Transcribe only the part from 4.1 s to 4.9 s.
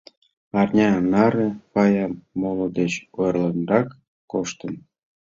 коштын.